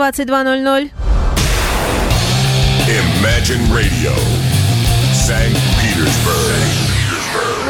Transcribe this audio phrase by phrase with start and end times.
[0.00, 0.90] 22.00.
[3.20, 4.14] Imagine Radio,
[5.12, 5.52] St.
[5.76, 6.89] Petersburg.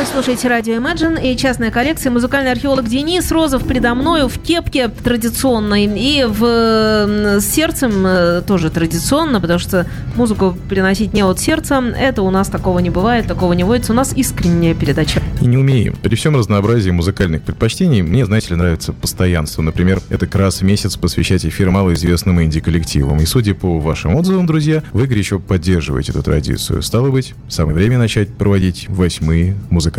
[0.01, 2.11] Вы слушаете радио Imagine и частная коллекция.
[2.11, 8.71] Музыкальный археолог Денис Розов передо мною в кепке традиционной и в с сердцем э, тоже
[8.71, 9.87] традиционно, потому что
[10.17, 13.93] музыку переносить не от сердца, это у нас такого не бывает, такого не водится.
[13.93, 15.21] У нас искренняя передача.
[15.43, 15.95] И не умеем.
[16.03, 19.61] При всем разнообразии музыкальных предпочтений мне, знаете ли, нравится постоянство.
[19.61, 23.21] Например, это как раз месяц посвящать эфир малоизвестным инди-коллективам.
[23.21, 26.81] И судя по вашим отзывам, друзья, вы горячо поддерживаете эту традицию.
[26.81, 29.90] Стало быть, самое время начать проводить восьмые музыкальные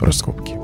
[0.00, 0.54] раскопки.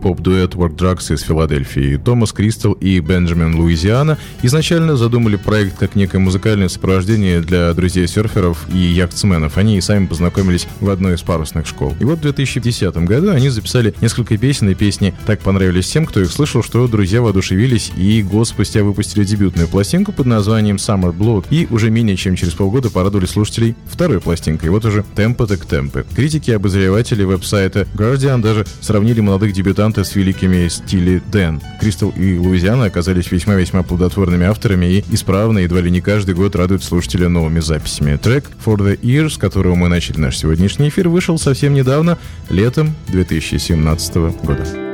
[0.00, 1.96] Dream Pop дуэт Work Drugs из Филадельфии.
[1.96, 8.78] Томас Кристал и Бенджамин Луизиана изначально задумали проект как некое музыкальное сопровождение для друзей-серферов и
[8.78, 9.56] яхтсменов.
[9.56, 11.94] Они и сами познакомились в одной из парусных школ.
[12.00, 16.20] И вот в 2010 году они записали несколько песен, и песни так понравились всем, кто
[16.20, 21.46] их слышал, что друзья воодушевились и год спустя выпустили дебютную пластинку под названием Summer Blood
[21.50, 24.70] и уже менее чем через полгода порадовали слушателей второй пластинкой.
[24.70, 26.04] Вот уже темпо так темпы.
[26.14, 31.60] Критики и обозреватели веб-сайта Guardian даже сравнили молодых дебютантов с великими стили Дэн.
[31.80, 36.84] Кристал и Луизиана оказались весьма-весьма плодотворными авторами и исправно, едва ли не каждый год радуют
[36.84, 38.16] слушателя новыми записями.
[38.16, 42.94] Трек For the Ears, с которого мы начали наш сегодняшний эфир, вышел совсем недавно, летом
[43.08, 44.89] 2017 года.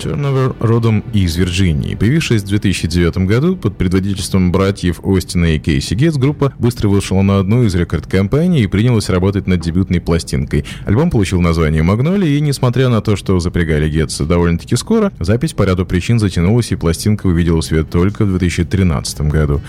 [0.00, 1.94] Turnover родом из Вирджинии.
[1.94, 7.38] Появившись в 2009 году под предводительством братьев Остина и Кейси Гетс, группа быстро вышла на
[7.38, 10.64] одну из рекорд-компаний и принялась работать над дебютной пластинкой.
[10.86, 15.64] Альбом получил название «Магнолия», и несмотря на то, что запрягали Гетса довольно-таки скоро, запись по
[15.64, 19.60] ряду причин затянулась, и пластинка увидела свет только в 2013 году.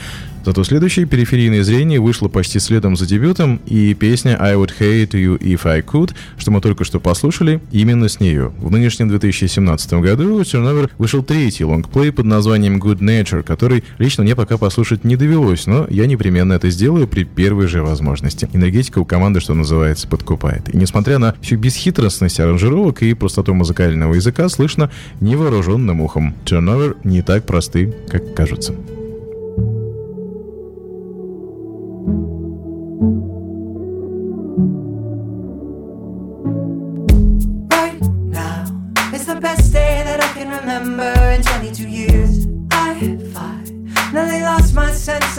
[0.44, 5.38] Зато следующее «Периферийное зрение» вышло почти следом за дебютом, и песня «I would hate you
[5.40, 8.52] if I could», что мы только что послушали, именно с нее.
[8.58, 14.36] В нынешнем 2017 году Turnover вышел третий лонгплей под названием Good Nature, который лично мне
[14.36, 18.50] пока послушать не довелось, но я непременно это сделаю при первой же возможности.
[18.52, 20.74] Энергетика у команды, что называется, подкупает.
[20.74, 26.34] И несмотря на всю бесхитростность аранжировок и простоту музыкального языка, слышно невооруженным ухом.
[26.46, 28.74] Turnover не так просты, как кажется.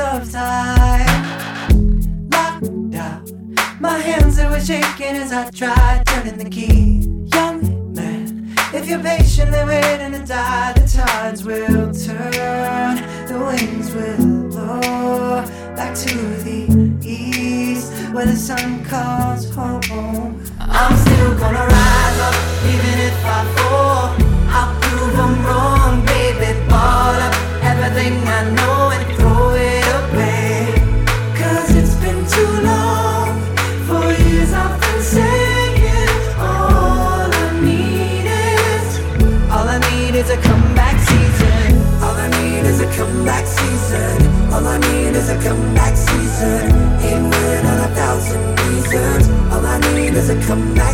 [0.03, 1.23] Of time.
[2.31, 3.31] Locked out,
[3.81, 7.09] my hands they were shaking as I tried turning the key.
[7.33, 12.97] Young man, if you're patiently waiting to die, the tides will turn,
[13.29, 15.45] the winds will blow
[15.77, 20.43] back to the east where the sun calls home.
[20.59, 22.35] I'm still gonna rise up,
[22.73, 24.05] even if I fall.
[24.57, 26.59] I'll prove I'm wrong, baby.
[26.69, 28.72] Ball up uh, everything I know
[43.03, 44.53] comeback season.
[44.53, 46.71] All I need is a comeback season.
[47.03, 49.29] Ain't waiting on a thousand reasons.
[49.53, 50.92] All I need is a comeback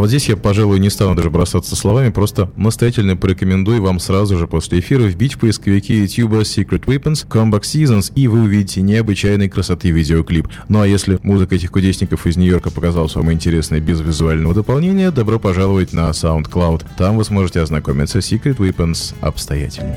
[0.00, 4.38] А вот здесь я, пожалуй, не стану даже бросаться словами, просто настоятельно порекомендую вам сразу
[4.38, 9.50] же после эфира вбить в поисковики YouTube Secret Weapons, Comeback Seasons, и вы увидите необычайной
[9.50, 10.48] красоты видеоклип.
[10.70, 15.38] Ну а если музыка этих кудесников из Нью-Йорка показалась вам интересной без визуального дополнения, добро
[15.38, 16.86] пожаловать на SoundCloud.
[16.96, 19.96] Там вы сможете ознакомиться с Secret Weapons обстоятельней.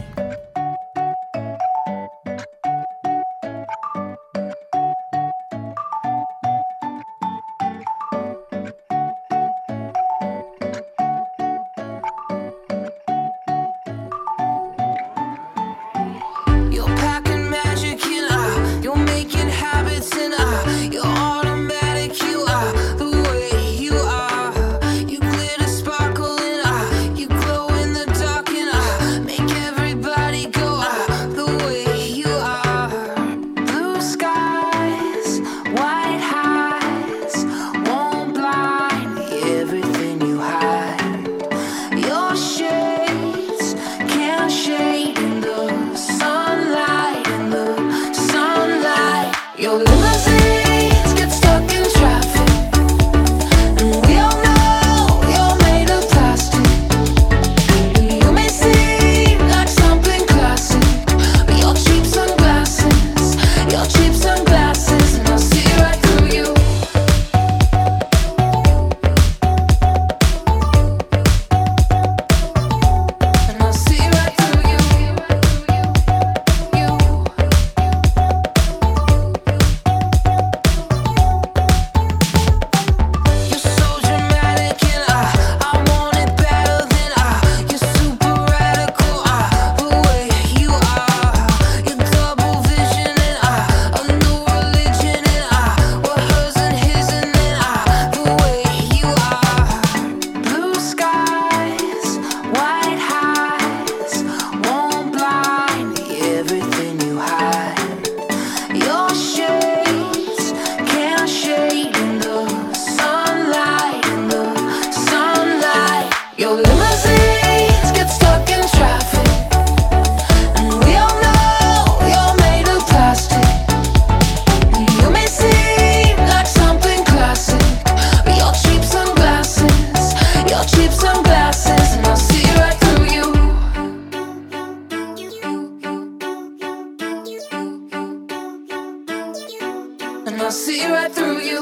[140.43, 141.61] I'll see right through you.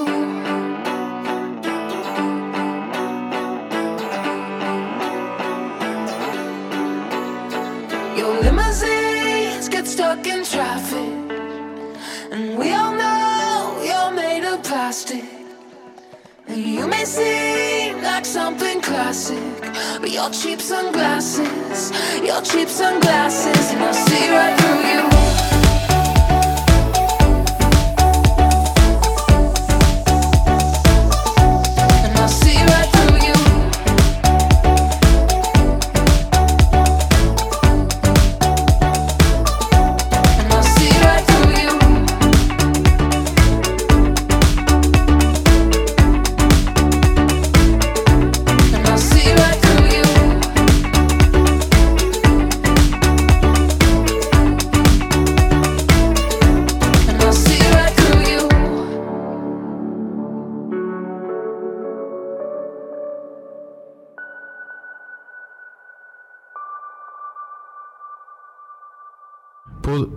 [8.18, 11.14] Your limousines get stuck in traffic,
[12.32, 15.26] and we all know you're made of plastic.
[16.48, 19.62] And you may seem like something classic,
[20.02, 21.92] but your cheap sunglasses,
[22.24, 25.11] your cheap sunglasses, and I'll see right through you.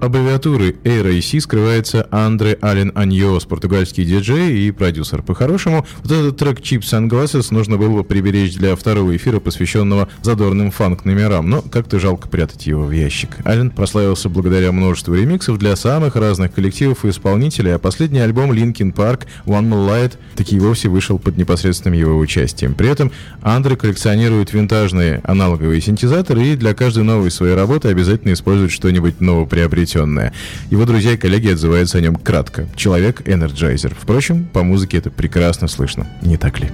[0.05, 5.23] Аббревиатуры ARAC скрывается Андре Ален Аньос, португальский диджей и продюсер.
[5.23, 10.71] По-хорошему, вот этот трек Cheap Sunglasses нужно было бы приберечь для второго эфира, посвященного задорным
[10.71, 13.39] фанк-номерам, но как-то жалко прятать его в ящик.
[13.47, 18.95] Ален прославился благодаря множеству ремиксов для самых разных коллективов и исполнителей, а последний альбом Linkin
[18.95, 22.75] Park One More Light таки вовсе вышел под непосредственным его участием.
[22.75, 23.11] При этом
[23.43, 29.94] Андре коллекционирует винтажные аналоговые синтезаторы и для каждой новой своей работы обязательно использует что-нибудь новоприобретенное
[29.95, 30.33] посвященное.
[30.71, 32.67] Его друзья и коллеги отзываются о нем кратко.
[32.77, 33.95] Человек-энерджайзер.
[33.99, 36.07] Впрочем, по музыке это прекрасно слышно.
[36.23, 36.71] Не так ли?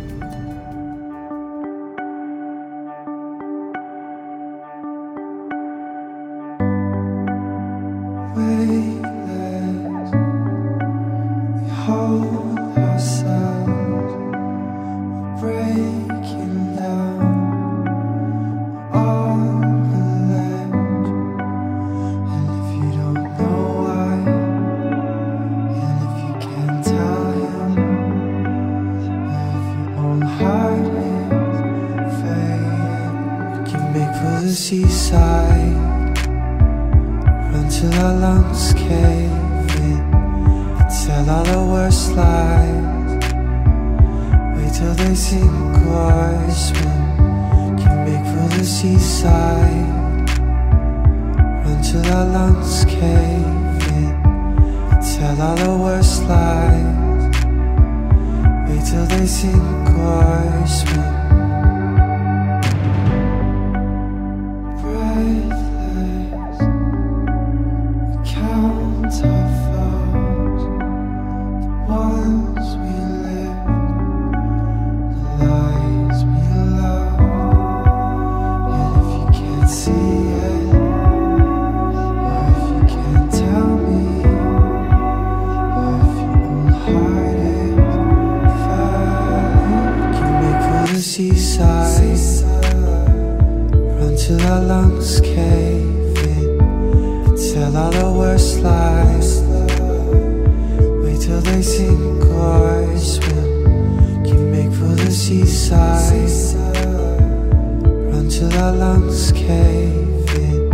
[108.40, 110.70] till our lungs cave in.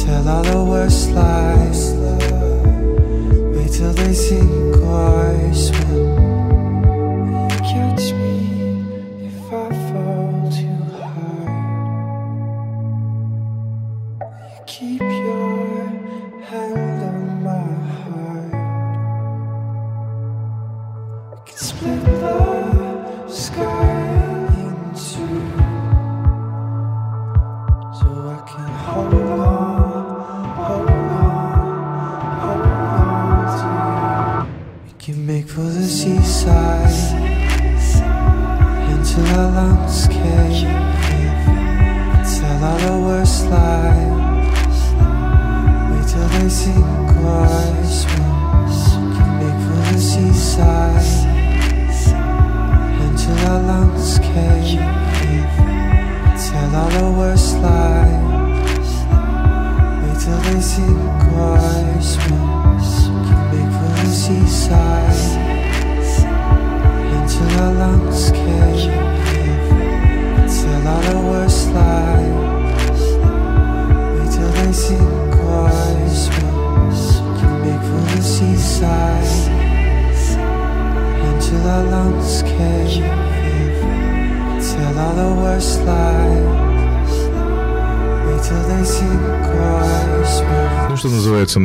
[0.00, 1.92] Tell all the worst lies.
[3.54, 6.19] Wait till they sink or swim.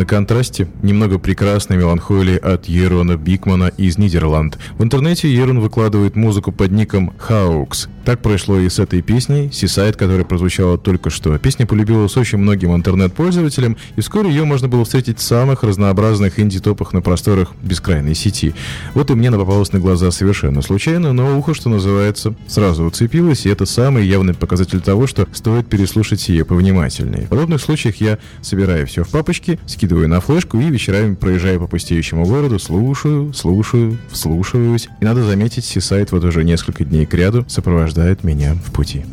[0.06, 4.60] На контрасте немного прекрасной меланхолии от Ерона Бикмана из Нидерланд.
[4.78, 9.94] В интернете Ерон выкладывает музыку под ником Хаукс, так произошло и с этой песней, Seaside,
[9.94, 11.36] которая прозвучала только что.
[11.40, 16.94] Песня полюбилась очень многим интернет-пользователям, и вскоре ее можно было встретить в самых разнообразных инди-топах
[16.94, 18.54] на просторах бескрайней сети.
[18.94, 23.48] Вот и мне она попалась на глаза совершенно случайно, но ухо, что называется, сразу уцепилось,
[23.48, 27.26] и это самый явный показатель того, что стоит переслушать ее повнимательнее.
[27.26, 31.66] В подобных случаях я собираю все в папочки, скидываю на флешку и вечерами проезжаю по
[31.66, 34.90] пустеющему городу, слушаю, слушаю, вслушиваюсь.
[35.02, 39.06] И надо заметить, Seaside вот уже несколько дней кряду сопровождает сопровождает меня в пути.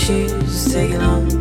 [0.00, 1.39] she's taking on.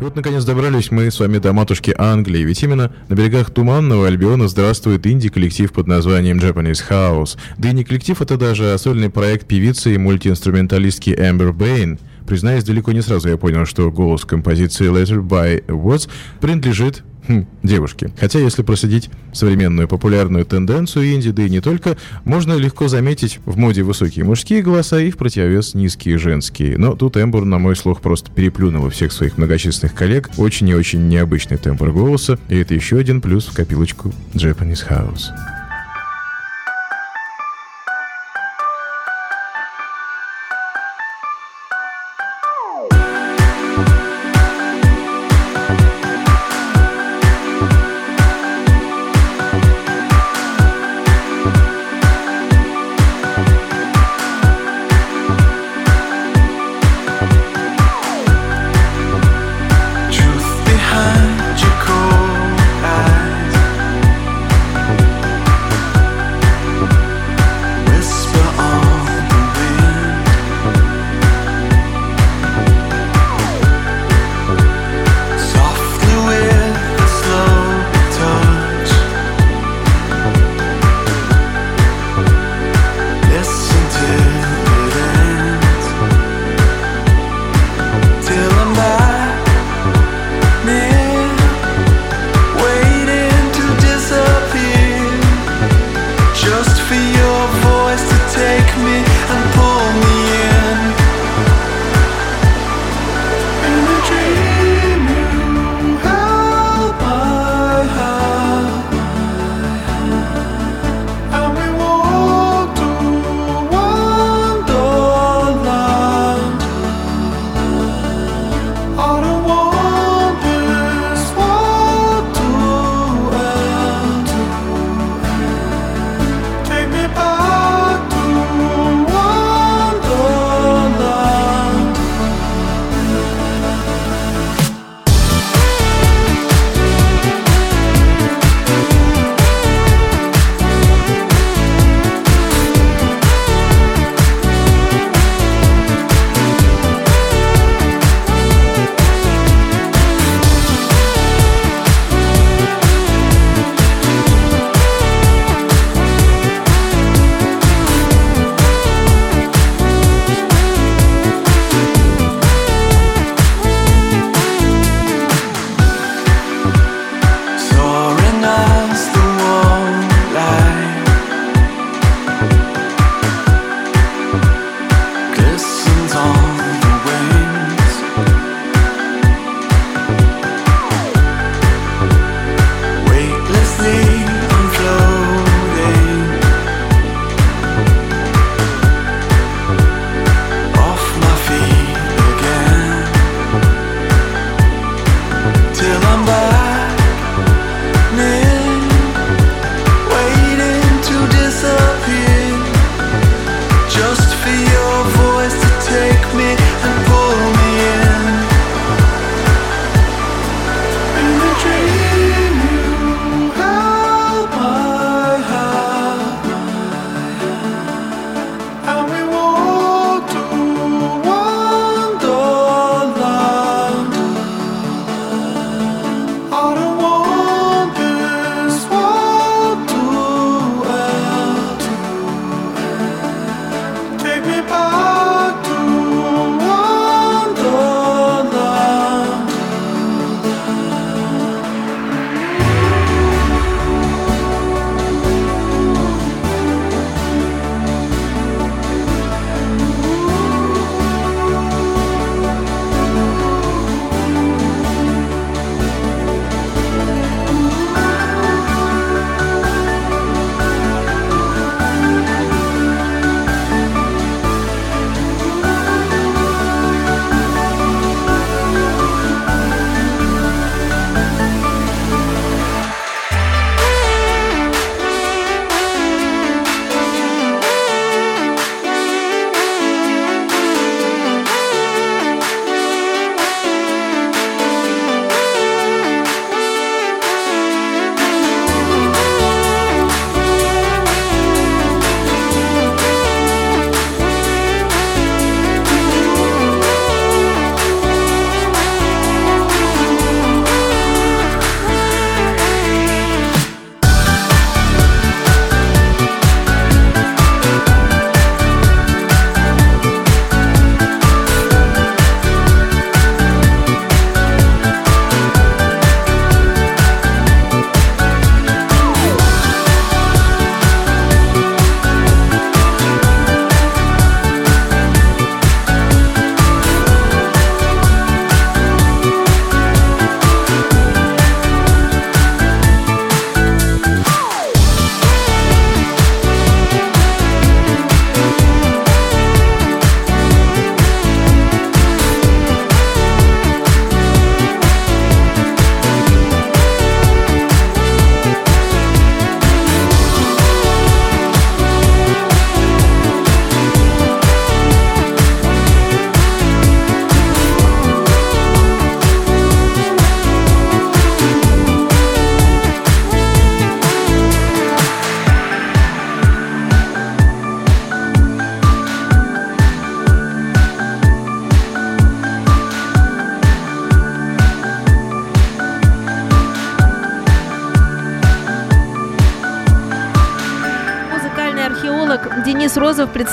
[0.00, 4.06] И вот, наконец, добрались мы с вами до матушки Англии, ведь именно на берегах Туманного
[4.06, 7.36] Альбиона здравствует инди-коллектив под названием Japanese House.
[7.56, 11.98] Да и не коллектив, а это даже сольный проект певицы и мультиинструменталистки Эмбер Бэйн.
[12.28, 16.08] Признаюсь, далеко не сразу я понял, что голос композиции Letter by Words
[16.40, 18.12] принадлежит хм, девушки.
[18.18, 23.56] Хотя, если проследить современную популярную тенденцию инди, да и не только, можно легко заметить в
[23.56, 26.78] моде высокие мужские голоса и в противовес низкие женские.
[26.78, 30.30] Но тут Эмбур, на мой слух, просто переплюнула всех своих многочисленных коллег.
[30.38, 35.57] Очень и очень необычный тембр голоса, и это еще один плюс в копилочку Japanese House.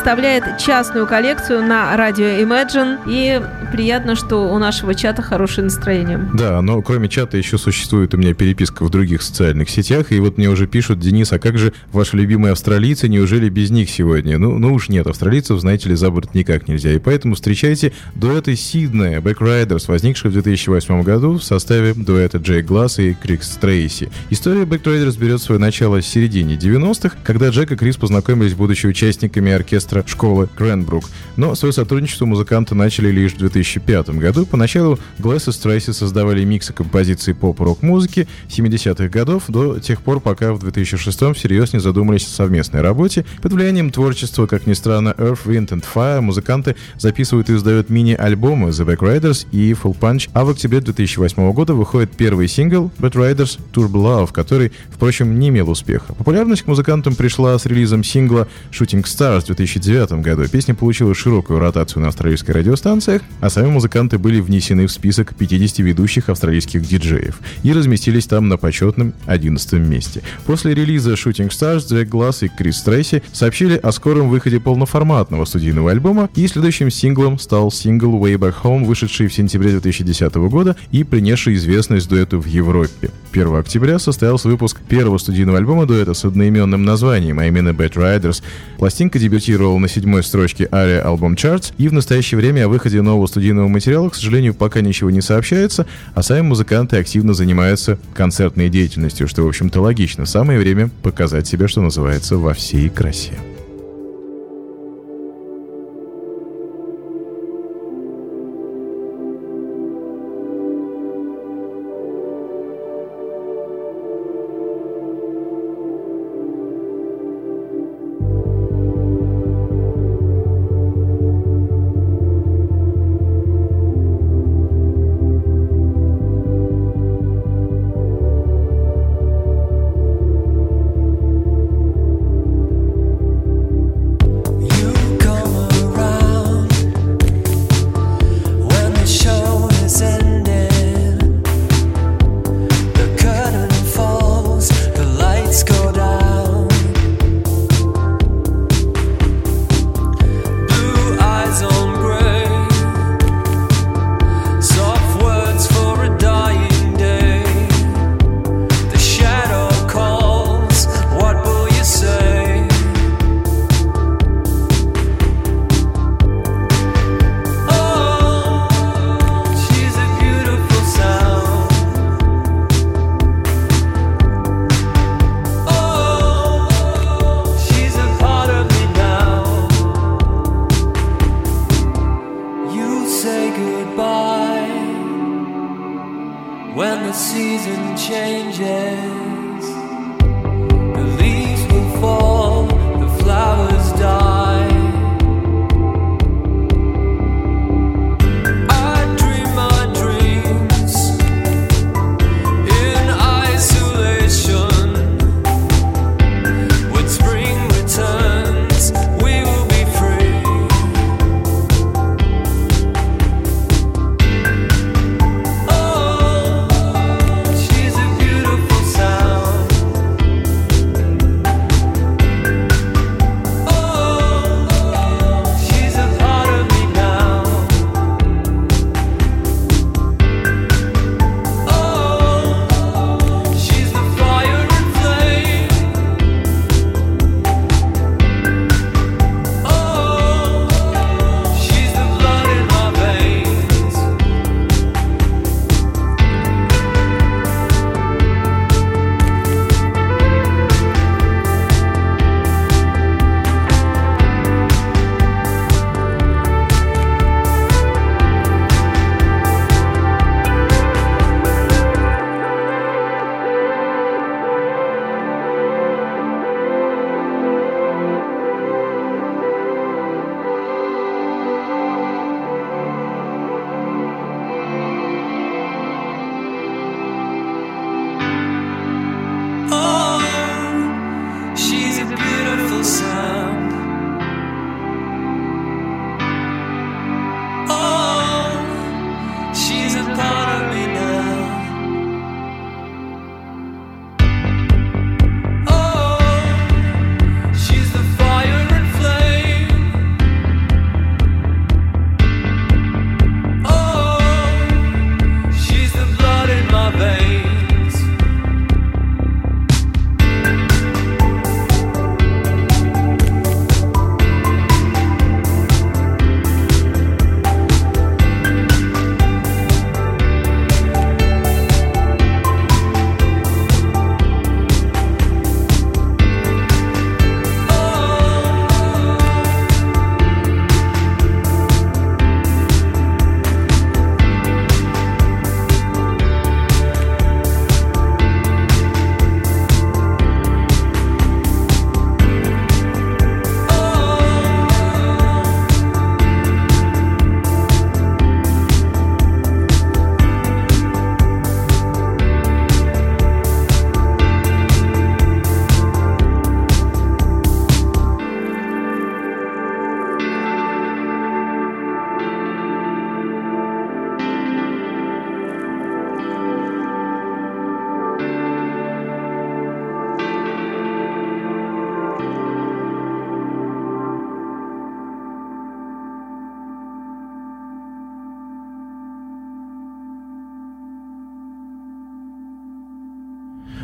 [0.05, 2.99] Представляет частную коллекцию на радио Imagine.
[3.07, 3.41] И
[3.75, 6.29] приятно, что у нашего чата хорошее настроение.
[6.33, 10.13] Да, но кроме чата еще существует у меня переписка в других социальных сетях.
[10.13, 13.09] И вот мне уже пишут, Денис, а как же ваши любимые австралийцы?
[13.09, 14.37] Неужели без них сегодня?
[14.37, 16.93] Ну, ну уж нет, австралийцев, знаете ли, за борт никак нельзя.
[16.93, 22.99] И поэтому встречайте дуэты Сиднея Backriders, возникшие в 2008 году в составе дуэта Джей Гласс
[22.99, 24.09] и Крикс Трейси.
[24.29, 29.51] История Backriders берет свое начало в середине 90-х, когда Джек и Крис познакомились, будучи участниками
[29.51, 31.03] оркестра школы Кренбрук.
[31.35, 34.45] Но свое сотрудничество музыканты начали лишь в 2005 году.
[34.45, 40.53] Поначалу Глэс и Стрейси создавали миксы композиций поп-рок музыки 70-х годов до тех пор, пока
[40.53, 43.25] в 2006 всерьез не задумались о совместной работе.
[43.41, 48.69] Под влиянием творчества, как ни странно, Earth, Wind and Fire музыканты записывают и издают мини-альбомы
[48.69, 53.95] The Backriders и Full Punch, а в октябре 2008 года выходит первый сингл Backriders Turbo
[53.95, 56.13] Love, который, впрочем, не имел успеха.
[56.13, 60.47] Популярность к музыкантам пришла с релизом сингла Shooting Stars в 2009 году.
[60.47, 65.77] Песня получила широкую ротацию на австралийской радиостанциях, а сами музыканты были внесены в список 50
[65.79, 70.23] ведущих австралийских диджеев и разместились там на почетном 11 месте.
[70.47, 75.91] После релиза Shooting Stars Джек Гласс и Крис Трейси сообщили о скором выходе полноформатного студийного
[75.91, 81.03] альбома, и следующим синглом стал сингл Way Back Home, вышедший в сентябре 2010 года и
[81.03, 83.11] принесший известность дуэту в Европе.
[83.31, 88.41] 1 октября состоялся выпуск первого студийного альбома дуэта с одноименным названием, а именно Bad Riders.
[88.79, 93.27] Пластинка дебютировала на седьмой строчке ARIA Album Charts, и в настоящее время о выходе нового
[93.35, 99.27] студийного материала, к сожалению, пока ничего не сообщается, а сами музыканты активно занимаются концертной деятельностью,
[99.27, 100.25] что, в общем-то, логично.
[100.25, 103.33] Самое время показать себя, что называется, во всей красе.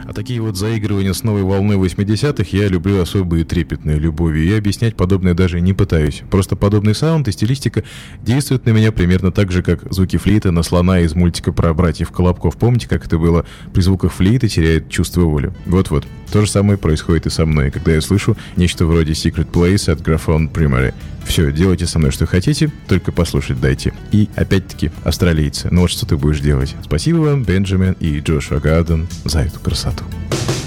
[0.06, 4.43] А такие вот заигрывания с новой волной 80-х я люблю особо и трепетной любовью.
[4.43, 6.24] И объяснять подобное даже не пытаюсь.
[6.30, 7.84] Просто подобный саунд и стилистика
[8.22, 12.12] действуют на меня примерно так же, как звуки флейты на слона из мультика про братьев
[12.12, 12.58] Колобков.
[12.58, 13.45] Помните, как это было?
[13.74, 15.54] При звуках флейты теряет чувство воли.
[15.66, 16.06] Вот-вот.
[16.32, 20.02] То же самое происходит и со мной, когда я слышу нечто вроде Secret Place от
[20.02, 20.93] Graphone Primary.
[21.26, 23.93] Все, делайте со мной что хотите, только послушать дайте.
[24.11, 25.69] И опять-таки австралийцы.
[25.72, 26.76] Ну вот что ты будешь делать?
[26.84, 30.03] Спасибо вам, Бенджамин и Джошуа Гарден, за эту красоту.
[30.32, 30.61] Places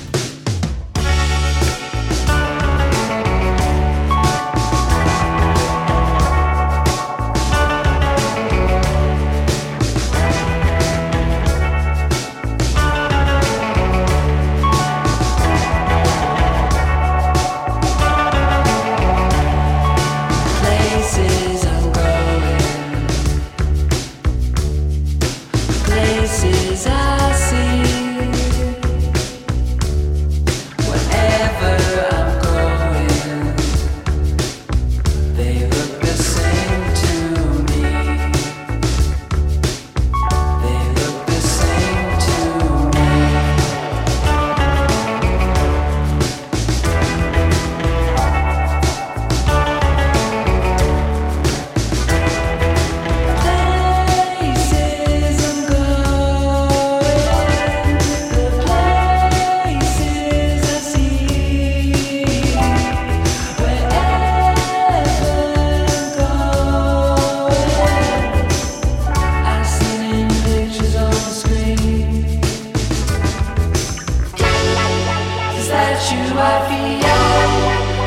[75.68, 76.18] that you?
[76.18, 77.04] I feel,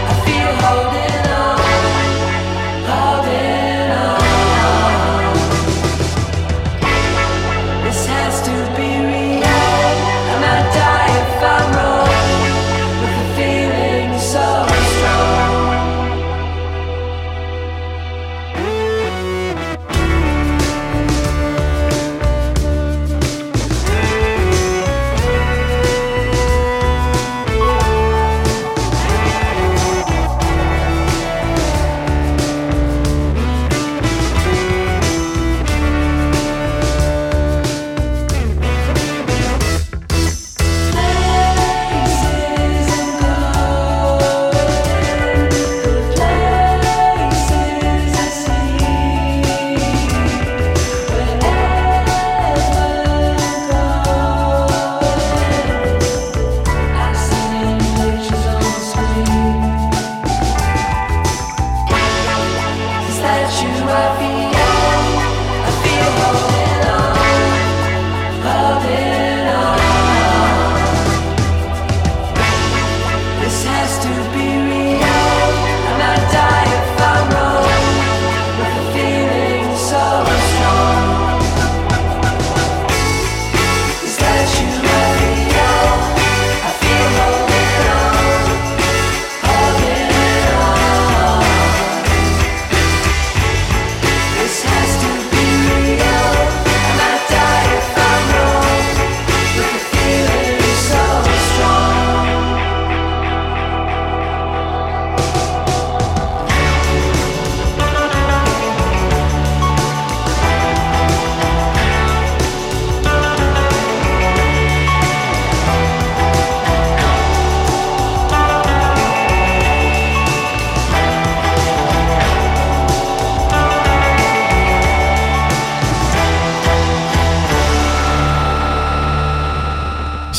[0.07, 0.96] I feel holding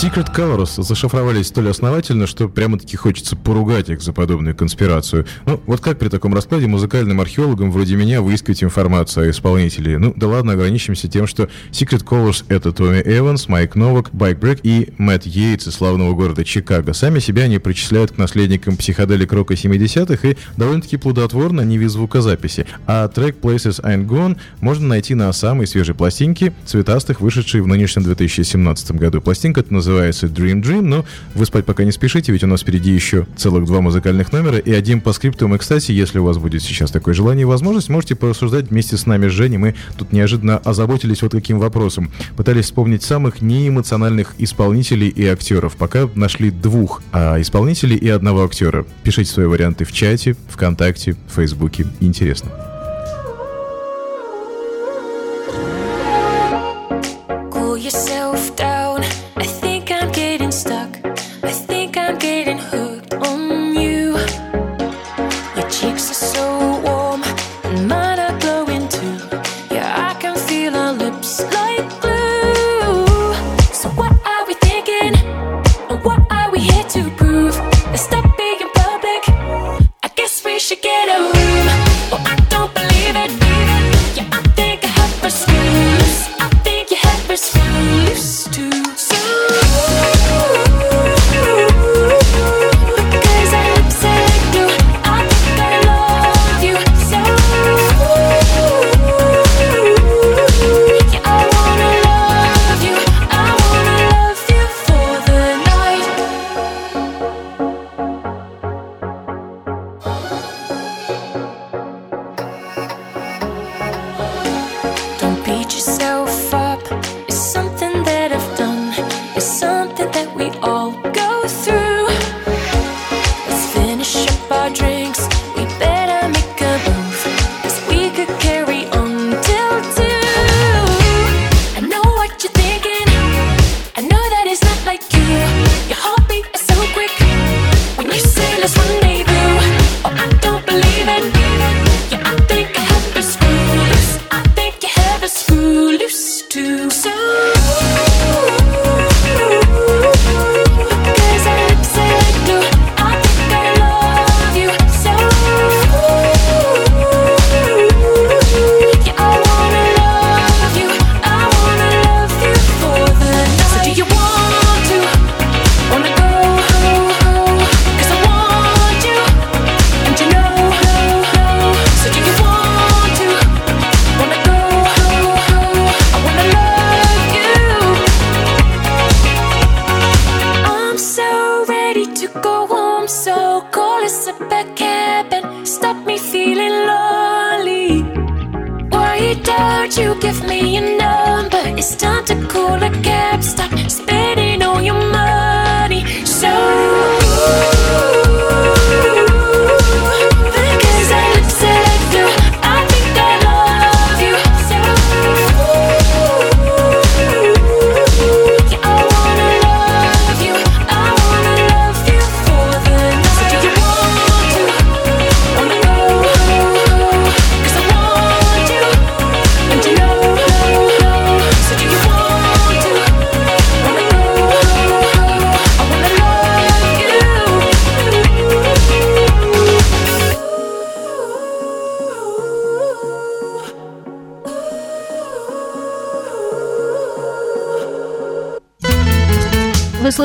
[0.08, 5.26] Secret Colors зашифровались столь основательно, что прямо-таки хочется поругать их за подобную конспирацию.
[5.44, 9.98] Ну, вот как при таком раскладе музыкальным археологам вроде меня выискивать информацию о исполнителе?
[9.98, 14.60] Ну, да ладно, ограничимся тем, что Secret Colors— это Томми Эванс, Майк Новак, Байк Брэк
[14.62, 16.94] и Мэтт Йейтс из славного города Чикаго.
[16.94, 22.64] Сами себя они причисляют к наследникам психоделик рока 70-х и довольно-таки плодотворно не без звукозаписи.
[22.86, 28.04] А трек Places I'm Gone можно найти на самой свежей пластинке цветастых, вышедшей в нынешнем
[28.04, 29.20] 2017 году.
[29.20, 32.92] Пластинка это называется Dream Dream, но вы спать пока не спешите, ведь у нас впереди
[32.92, 35.52] еще целых два музыкальных номера и один по скрипту.
[35.52, 39.06] И, кстати, если у вас будет сейчас такое желание и возможность, можете порассуждать вместе с
[39.06, 39.58] нами с Женей.
[39.58, 42.10] Мы тут неожиданно озаботились вот каким вопросом.
[42.36, 45.76] Пытались вспомнить самых неэмоциональных исполнителей и актеров.
[45.76, 48.86] Пока нашли двух а, исполнителей и одного актера.
[49.02, 51.86] Пишите свои варианты в чате, ВКонтакте, в Фейсбуке.
[52.00, 52.67] Интересно.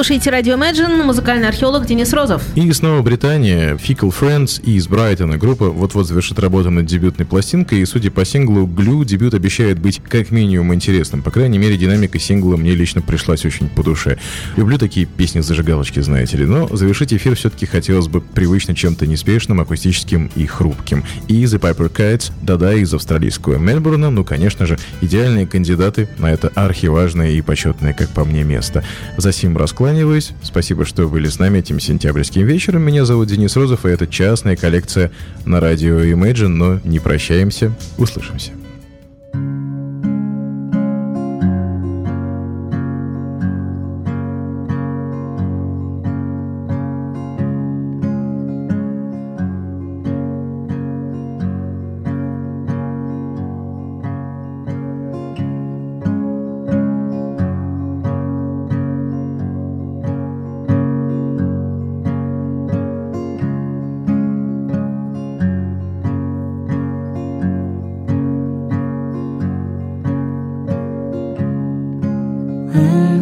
[0.03, 2.43] слушаете радио Imagine, музыкальный археолог Денис Розов.
[2.55, 5.37] И снова Британия, Fickle Friends и из Брайтона.
[5.37, 10.01] Группа вот-вот завершит работу над дебютной пластинкой, и судя по синглу Glue, дебют обещает быть
[10.05, 11.21] как минимум интересным.
[11.21, 14.17] По крайней мере, динамика сингла мне лично пришлась очень по душе.
[14.57, 20.29] Люблю такие песни-зажигалочки, знаете ли, но завершить эфир все-таки хотелось бы привычно чем-то неспешным, акустическим
[20.35, 21.05] и хрупким.
[21.29, 26.49] И The Piper Kites, да-да, из австралийского Мельбурна, ну, конечно же, идеальные кандидаты на это
[26.55, 28.83] архиважное и почетное, как по мне, место.
[29.15, 30.31] За сим расклад откланиваюсь.
[30.41, 32.81] Спасибо, что были с нами этим сентябрьским вечером.
[32.81, 35.11] Меня зовут Денис Розов, и это частная коллекция
[35.45, 38.62] на радио Imagine, но не прощаемся, услышимся.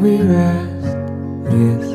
[0.02, 0.98] we rest
[1.46, 1.91] this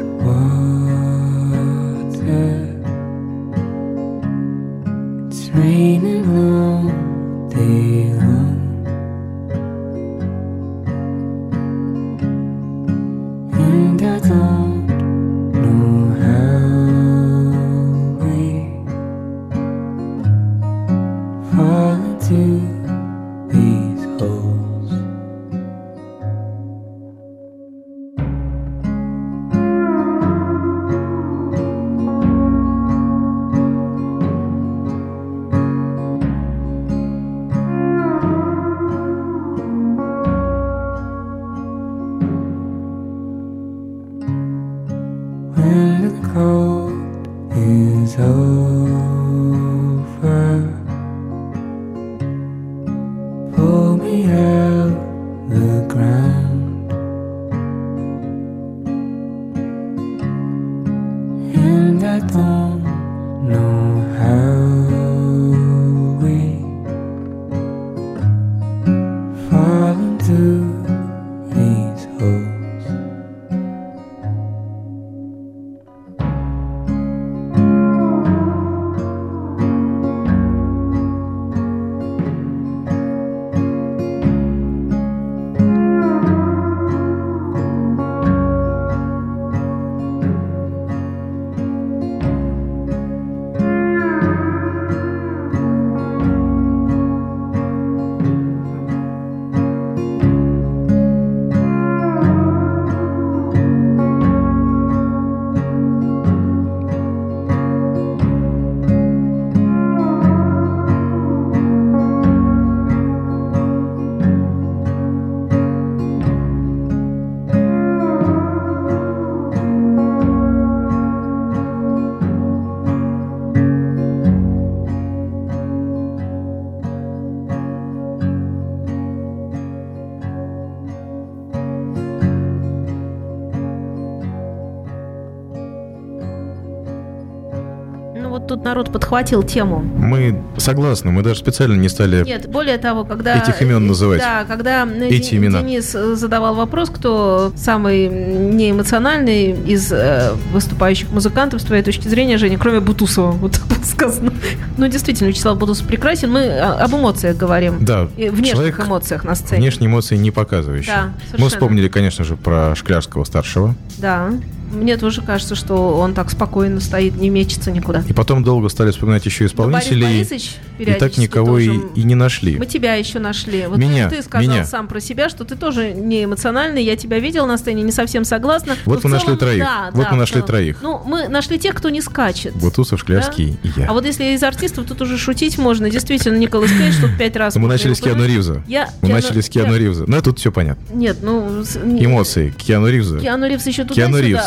[138.66, 139.78] народ подхватил тему.
[139.80, 142.24] Мы согласны, мы даже специально не стали...
[142.24, 143.36] Нет, более того, когда...
[143.38, 144.20] Этих имен называть.
[144.20, 145.60] Да, когда Эти Де- имена.
[145.62, 152.38] Денис э, задавал вопрос, кто самый неэмоциональный из э, выступающих музыкантов, с твоей точки зрения,
[152.38, 154.32] Женя, кроме Бутусова, вот так вот сказано.
[154.76, 156.30] Ну, действительно, Вячеслав Бутусов прекрасен.
[156.32, 157.78] Мы о- об эмоциях говорим.
[157.84, 159.60] Да, И внешних человек эмоциях на сцене.
[159.62, 160.88] внешние эмоции не показывающий.
[160.92, 161.48] Да, Мы совершенно.
[161.50, 163.74] вспомнили, конечно же, про Шклярского старшего.
[163.98, 164.30] Да.
[164.72, 168.02] Мне тоже кажется, что он так спокойно стоит, не мечется никуда.
[168.08, 170.06] И потом долго стали вспоминать еще Борис исполнителей.
[170.18, 172.56] Борисович и так никого и, тоже- и не нашли.
[172.58, 173.66] Мы тебя еще нашли.
[173.66, 174.64] Вот Меня, ты сказал меня.
[174.64, 176.82] сам про себя, что ты тоже не эмоциональный.
[176.84, 178.76] Я тебя видел на сцене, не совсем согласна.
[178.84, 179.60] Вот мы нашли троих.
[179.62, 180.46] Да, Вот да, мы нашли целом.
[180.46, 180.78] троих.
[180.82, 182.54] Ну, мы нашли тех, кто не скачет.
[182.54, 183.88] Бутусов, Шклярский и я.
[183.88, 185.88] А вот если из артистов, тут уже шутить можно.
[185.90, 187.56] Действительно, Николас Кейдж тут пять раз.
[187.56, 188.26] Мы начали с Киану.
[188.26, 188.62] Ривза.
[188.66, 190.04] Я, Мы Киану- начали с Киану Ривза.
[190.06, 190.82] Ну, тут все понятно.
[190.94, 191.62] Нет, ну...
[191.84, 192.52] Эмоции.
[192.56, 193.18] Киану Ривза.
[193.18, 193.94] Киану Ривз еще туда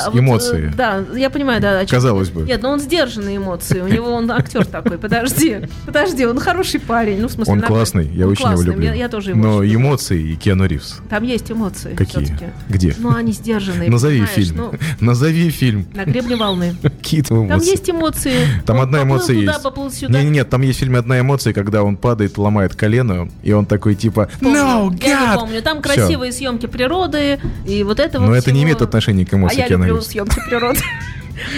[0.10, 0.74] А вот, э, эмоции.
[0.76, 1.86] да, я понимаю, да.
[1.86, 2.44] Казалось бы.
[2.44, 3.82] Нет, но он сдержанные эмоции.
[3.82, 4.98] У него он актер такой.
[4.98, 7.20] Подожди, подожди, он хороший парень.
[7.22, 8.94] Ну, в смысле, Он классный, я очень его люблю.
[8.94, 11.00] Я, тоже его Но эмоции и Киану Ривз.
[11.10, 11.96] Там есть эмоции.
[11.96, 12.38] Какие?
[12.70, 12.96] Где?
[12.98, 13.90] Ну, они сдержанные.
[13.90, 14.56] Назови фильм.
[14.58, 15.88] ну, Назови фильм.
[15.94, 16.76] на гребне волны.
[16.82, 17.72] Какие там Там эмоции?
[17.72, 18.34] есть эмоции.
[18.66, 19.64] Там одна эмоция есть.
[19.64, 20.20] поплыл сюда.
[20.20, 23.52] Не, не, нет, там есть в фильме одна эмоция, когда он падает, ломает колено, и
[23.52, 24.30] он такой типа.
[24.42, 25.36] No, Я не God!
[25.36, 25.62] помню.
[25.62, 29.38] Там красивые съемки природы и вот это Но вот это не имеет отношения к А
[29.38, 29.84] эмоциям я Киану.
[30.02, 30.82] Съемки природы.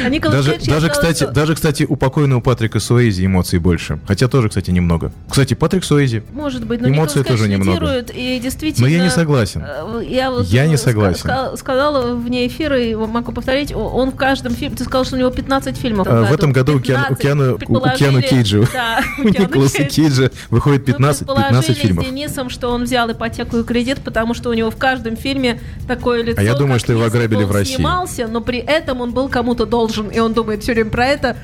[0.06, 4.00] А Даже, даже, кстати, даже, кстати, у покойного Патрика Суэйзи эмоций больше.
[4.08, 5.12] Хотя тоже, кстати, немного.
[5.30, 6.24] Кстати, Патрик Суэйзи.
[6.34, 8.00] Может быть, но Кейдж тоже немного.
[8.14, 8.88] и действительно...
[8.88, 9.64] Но я не согласен.
[9.66, 11.30] э, Я, вот, Я не согласен.
[11.30, 14.76] ска- сказала вне эфира, и могу повторить, он в каждом фильме...
[14.76, 16.08] Ты сказал, что у него 15 фильмов.
[16.10, 17.22] А, в этом году у Киану- у 15.
[17.22, 18.60] Киану- Киану Кейджа.
[18.74, 20.32] Да, У Николаса Кейджа.
[20.50, 22.06] Выходит Мы 15, 15 предположили фильмов.
[22.06, 25.60] с Денисом, что он взял ипотеку и кредит, потому что у него в каждом фильме
[25.88, 26.40] такое лицо.
[26.40, 27.76] А я думаю, что его ограбили в России.
[27.76, 31.36] снимался, но при этом он был кому-то должен, и он думает все время про это.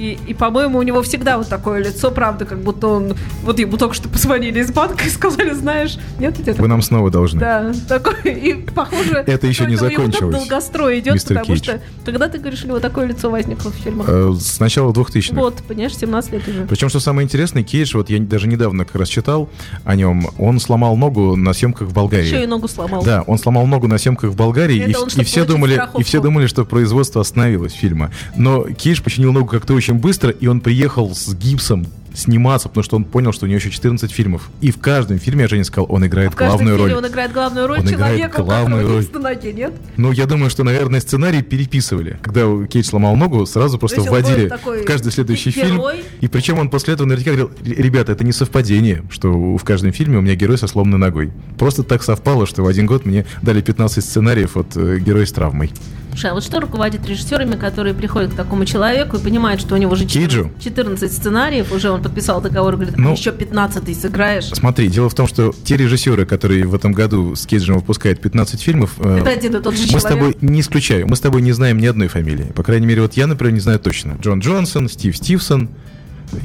[0.00, 3.14] И, и, по-моему, у него всегда вот такое лицо, правда, как будто он...
[3.42, 7.10] Вот ему только что позвонили из банка и сказали, знаешь, нет тебя Вы нам снова
[7.10, 7.38] должны.
[7.38, 9.22] Да, такой, и похоже...
[9.26, 11.82] Это еще не закончилось, долгострой идет, потому что...
[12.06, 14.06] Когда ты говоришь, у него такое лицо возникло в фильмах?
[14.08, 15.38] Э, С начала 2000-х.
[15.38, 16.64] Вот, понимаешь, 17 лет уже.
[16.64, 19.50] Причем, что самое интересное, Кейдж, вот я даже недавно как раз читал
[19.84, 22.24] о нем, он сломал ногу на съемках в Болгарии.
[22.24, 23.02] Еще и ногу сломал.
[23.04, 26.64] Да, он сломал ногу на съемках в Болгарии, и, все думали, и все думали, что
[26.64, 28.10] производство остановилось фильма.
[28.34, 32.96] Но Кейдж починил ногу как-то очень быстро, и он приехал с гипсом сниматься, потому что
[32.96, 34.50] он понял, что у него еще 14 фильмов.
[34.60, 36.92] И в каждом фильме, я Женя сказал, он играет каждом главную роль.
[36.94, 39.06] он играет главную роль Он человека, главную роль.
[39.14, 39.72] ноге, нет?
[39.96, 42.18] Ну, я думаю, что, наверное, сценарий переписывали.
[42.22, 45.76] Когда Кейдж сломал ногу, сразу просто вводили в каждый следующий фильм.
[45.76, 46.04] герой.
[46.20, 50.18] И причем он после этого наверняка говорил, ребята, это не совпадение, что в каждом фильме
[50.18, 51.32] у меня герой со сломанной ногой.
[51.58, 55.32] Просто так совпало, что в один год мне дали 15 сценариев от э, героя с
[55.32, 55.70] травмой.
[56.10, 59.78] Слушай, а вот что руководит режиссерами, которые приходят к такому человеку и понимают, что у
[59.78, 60.50] него уже Кейджу?
[60.62, 64.46] 14, 14 сценариев, уже он подписал договор, говорит, Ну, а еще 15 сыграешь.
[64.46, 68.60] Смотри, дело в том, что те режиссеры, которые в этом году с Кейджем выпускают 15
[68.60, 70.00] фильмов, э, Это один и тот же мы человек.
[70.00, 72.52] с тобой не исключаю, мы с тобой не знаем ни одной фамилии.
[72.54, 74.18] По крайней мере, вот я, например, не знаю точно.
[74.20, 75.70] Джон Джонсон, Стив Стивсон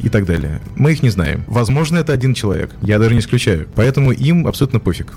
[0.04, 0.62] и так далее.
[0.76, 1.44] Мы их не знаем.
[1.48, 2.72] Возможно, это один человек.
[2.82, 3.68] Я даже не исключаю.
[3.76, 5.14] Поэтому им абсолютно пофиг.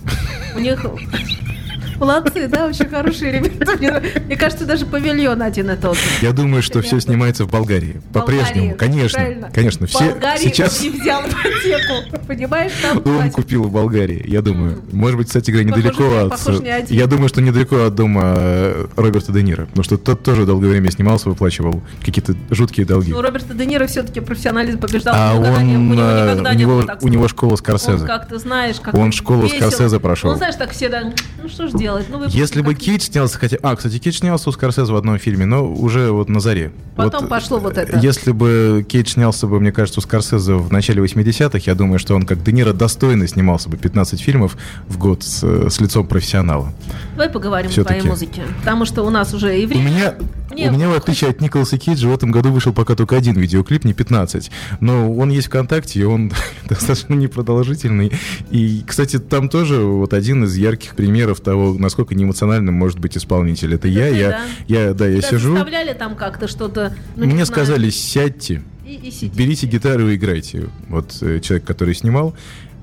[0.56, 0.84] У них...
[1.98, 3.76] Молодцы, да, очень хорошие ребята.
[3.78, 3.92] Мне,
[4.26, 6.02] мне кажется, даже павильон один и тот же.
[6.22, 8.00] Я думаю, что все снимается в Болгарии.
[8.12, 9.18] По-прежнему, конечно.
[9.18, 9.50] правильно.
[9.52, 12.18] Конечно, все Болгарии сейчас не взял ипотеку.
[12.26, 14.82] Понимаешь, там дом купил в Болгарии, я думаю.
[14.92, 16.30] Может быть, кстати говоря, недалеко не- от...
[16.30, 16.96] похоже, не один.
[16.96, 19.66] Я думаю, что недалеко от дома э, Роберта Де Ниро.
[19.66, 23.12] Потому что тот тоже долгое время снимался, выплачивал какие-то жуткие долги.
[23.12, 25.14] Ну, Роберт Де Ниро все-таки профессионализм побеждал.
[25.16, 28.02] А он, у него э, у не него, у него школа Скорсезе.
[28.02, 29.70] Он как-то, знаешь, как Он школу весело.
[29.70, 30.30] Скорсезе прошел.
[30.30, 31.87] Он, знаешь, так все, да, ну что ж делать?
[32.08, 33.56] Ну, вы Если бы Кейдж снялся, хотя...
[33.62, 36.72] А, кстати, Кейдж снялся у Скорсезе в одном фильме, но уже вот на заре.
[36.96, 37.98] Потом Вот, пошло вот это.
[37.98, 42.14] Если бы Кейдж снялся бы, мне кажется, у Скорсезе в начале 80-х, я думаю, что
[42.14, 46.72] он как Де Ниро достойно снимался бы 15 фильмов в год с, с лицом профессионала.
[47.12, 48.42] Давай поговорим о твоей музыке.
[48.60, 49.88] Потому что у нас уже и У время...
[49.88, 50.14] меня,
[50.54, 53.34] Не у меня, в отличие от Николаса Кейджа, в этом году вышел пока только один
[53.34, 54.50] видеоклип, не 15.
[54.80, 56.32] Но он есть ВКонтакте, и он
[56.68, 58.12] достаточно непродолжительный.
[58.50, 63.74] И, кстати, там тоже вот один из ярких примеров того, насколько неэмоциональным может быть исполнитель.
[63.74, 64.40] Это я, ты, я, да?
[64.66, 65.52] я, да, я Тебя сижу.
[65.52, 66.94] заставляли там как-то что-то...
[67.16, 70.68] ну, не Мне знаю, сказали, сядьте, И, и берите гитару и играйте.
[70.88, 72.34] Вот э, человек, который снимал,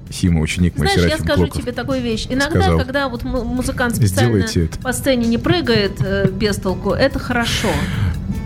[0.10, 1.62] Сима, ученик мой, Знаешь, я скажу Клоков.
[1.62, 2.28] тебе такую вещь.
[2.30, 2.78] Иногда, сказал.
[2.80, 4.46] когда вот му- музыкант специально
[4.84, 7.70] по сцене не прыгает э, без толку, это хорошо.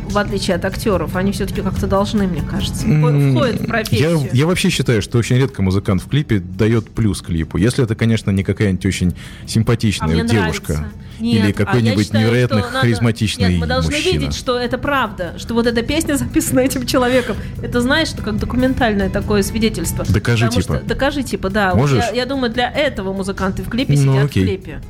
[0.10, 4.22] В отличие от актеров, они все-таки как-то должны, мне кажется, входят в профессию.
[4.26, 7.58] Я, я вообще считаю, что очень редко музыкант в клипе дает плюс клипу.
[7.58, 9.10] Если это, конечно, не какая-нибудь очень
[9.46, 10.74] А симпатичная мне девушка.
[10.74, 10.94] нравится.
[11.20, 14.20] или Нет, а какой-нибудь считаю, невероятно надо- харизматичный Нет, мы должны мужчина.
[14.20, 17.36] видеть, что это правда, что вот эта песня записана этим человеком.
[17.62, 20.06] Это, знаешь, что как документальное такое свидетельство.
[20.08, 20.76] Докажи, Потому типа.
[20.78, 21.76] Что, докажи, типа, да.
[21.76, 22.06] Можешь?
[22.06, 24.44] Я, я думаю, для этого музыканты в клипе Ну, сидят окей.
[24.44, 24.82] в клипе.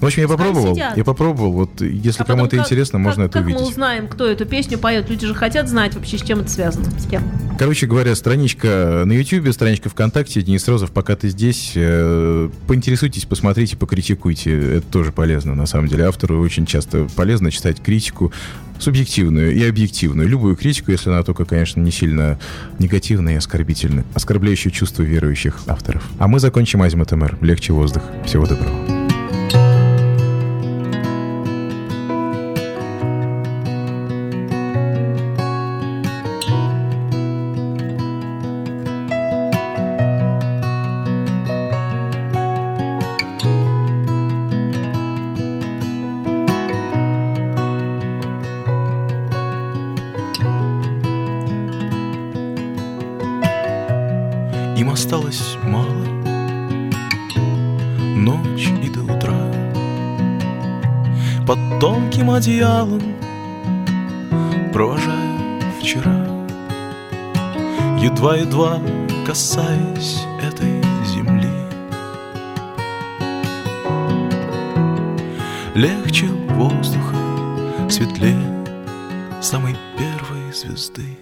[0.00, 0.74] В общем, я Пускай попробовал.
[0.74, 0.96] сидят.
[0.96, 1.52] Я попробовал.
[1.52, 3.62] Вот если А кому-то как- интересно, можно как- это как увидеть.
[3.62, 5.08] мы узнаем, кто эту песню поет?
[5.08, 6.90] Люди же хотят знать вообще, с чем это связано.
[6.98, 7.22] С кем?
[7.58, 13.76] Короче говоря, страничка на YouTube, страничка ВКонтакте, Денис Розов, пока ты здесь, э, поинтересуйтесь, посмотрите,
[13.76, 14.76] покритикуйте.
[14.76, 16.04] Это тоже полезно, на самом деле.
[16.04, 18.32] Автору очень часто полезно читать критику
[18.78, 20.28] субъективную и объективную.
[20.28, 22.38] Любую критику, если она только, конечно, не сильно
[22.78, 26.02] негативная и оскорбительная, оскорбляющая чувства верующих авторов.
[26.18, 27.38] А мы закончим Азимат МР.
[27.40, 28.02] Легче воздух.
[28.26, 29.05] Всего доброго.
[62.46, 63.02] Одеялом
[64.72, 66.14] Провожаю вчера
[67.98, 68.80] Едва-едва
[69.26, 71.50] касаясь этой земли.
[75.74, 77.16] Легче воздуха,
[77.90, 78.64] светлее
[79.42, 81.18] Самой первой звезды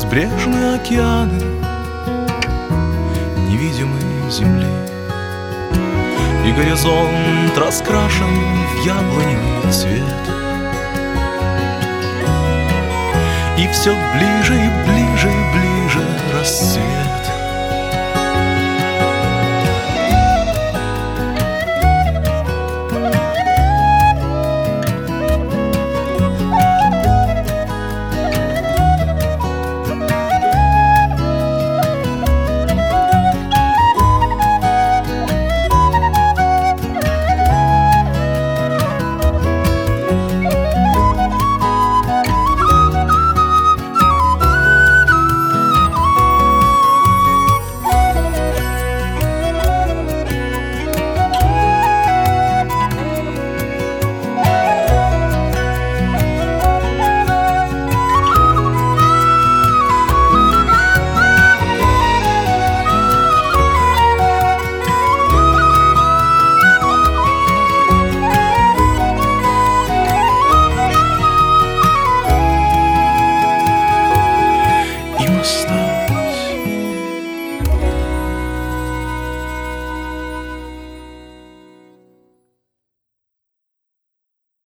[0.00, 1.42] Безбрежные океаны
[3.50, 4.66] Невидимые земли.
[6.46, 10.02] И горизонт раскрашен в яблоневый цвет
[13.58, 17.09] И все ближе и ближе и ближе рассвет